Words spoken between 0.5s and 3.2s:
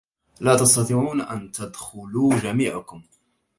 تستطيعون أن تدخلوا جميعكم.